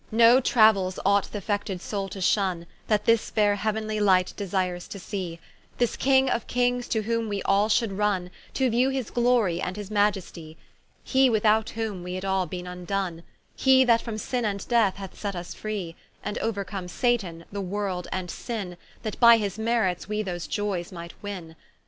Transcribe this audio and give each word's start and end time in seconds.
No 0.11 0.39
trauels 0.41 0.97
ought 1.05 1.25
th'affected 1.31 1.79
soule 1.79 2.09
to 2.09 2.21
shunne, 2.21 2.65
That 2.87 3.05
this 3.05 3.29
faire 3.29 3.55
heauenly 3.55 3.99
Light 4.01 4.33
desires 4.35 4.87
to 4.87 4.97
see: 4.97 5.39
This 5.77 5.95
King 5.95 6.27
of 6.27 6.47
kings 6.47 6.87
to 6.87 7.03
whom 7.03 7.29
we 7.29 7.43
all 7.43 7.69
should 7.69 7.91
runne, 7.91 8.31
To 8.55 8.67
view 8.71 8.89
his 8.89 9.11
Glory 9.11 9.61
and 9.61 9.75
his 9.77 9.91
Majestie; 9.91 10.57
He 11.03 11.29
without 11.29 11.69
whom 11.77 12.01
we 12.01 12.15
had 12.15 12.25
all 12.25 12.47
beene 12.47 12.65
vndone, 12.87 13.21
He 13.55 13.83
that 13.85 14.01
from 14.01 14.17
Sinne 14.17 14.43
and 14.45 14.67
Death 14.67 14.95
hath 14.95 15.19
set 15.19 15.33
vs 15.35 15.53
free, 15.53 15.95
And 16.23 16.39
ouercome 16.41 16.87
Satan, 16.89 17.45
the 17.51 17.61
world, 17.61 18.07
and 18.11 18.31
sinne, 18.31 18.77
That 19.03 19.19
by 19.19 19.37
his 19.37 19.59
merits 19.59 20.09
we 20.09 20.23
those 20.23 20.47
joyes 20.47 20.91
might 20.91 21.13
winne. 21.21 21.55